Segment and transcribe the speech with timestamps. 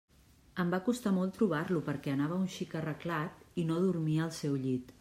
[0.61, 4.57] Em va costar molt trobar-lo perquè anava un xic arreglat i no dormia al seu
[4.65, 4.89] llit.